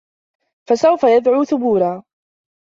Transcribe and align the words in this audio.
فَسَوفَ 0.67 1.03
يَدعو 1.03 1.43
ثُبورًا 1.43 2.03